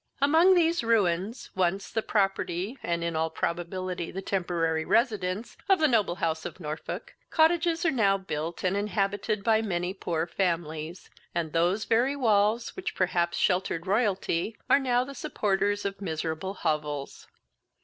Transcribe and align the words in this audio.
Among 0.19 0.55
these 0.55 0.83
ruins, 0.83 1.51
once 1.55 1.91
the 1.91 2.01
property, 2.01 2.75
and, 2.81 3.03
in 3.03 3.15
all 3.15 3.29
probability, 3.29 4.09
the 4.09 4.23
temporary 4.23 4.83
residence, 4.83 5.55
of 5.69 5.77
the 5.77 5.87
noble 5.87 6.15
house 6.15 6.43
of 6.43 6.59
Norfolk, 6.59 7.13
cottages 7.29 7.85
are 7.85 7.91
now 7.91 8.17
built, 8.17 8.63
and 8.63 8.75
inhabited 8.75 9.43
by 9.43 9.61
many 9.61 9.93
poor 9.93 10.25
families, 10.25 11.11
and 11.35 11.53
those 11.53 11.85
very 11.85 12.15
walls, 12.15 12.75
which 12.75 12.95
perhaps 12.95 13.37
sheltered 13.37 13.85
royalty, 13.85 14.57
are 14.67 14.79
now 14.79 15.03
the 15.03 15.13
supporters 15.13 15.85
of 15.85 16.01
miserable 16.01 16.55
hovels. 16.55 17.27